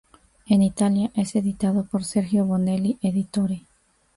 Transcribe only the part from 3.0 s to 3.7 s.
Editore.